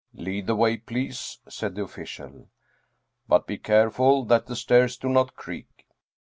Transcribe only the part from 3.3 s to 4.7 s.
be care ful that the